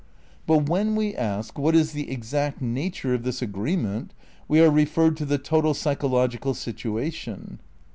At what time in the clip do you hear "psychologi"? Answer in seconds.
5.75-6.41